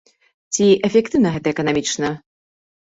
[0.57, 2.15] Ці эфектыўна гэта эканамічна?